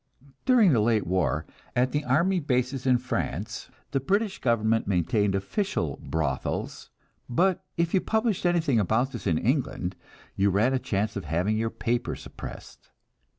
During 0.45 0.73
the 0.73 0.79
late 0.79 1.05
war, 1.05 1.45
at 1.75 1.91
the 1.91 2.03
army 2.05 2.39
bases 2.39 2.87
in 2.87 2.97
France, 2.97 3.69
the 3.91 3.99
British 3.99 4.39
government 4.41 4.87
maintained 4.87 5.35
official 5.35 5.97
brothels; 6.01 6.89
but 7.29 7.63
if 7.77 7.93
you 7.93 8.01
published 8.01 8.47
anything 8.47 8.79
about 8.79 9.11
this 9.11 9.27
in 9.27 9.37
England, 9.37 9.95
you 10.35 10.49
ran 10.49 10.73
a 10.73 10.79
chance 10.79 11.15
of 11.15 11.25
having 11.25 11.55
your 11.55 11.69
paper 11.69 12.15
suppressed. 12.15 12.89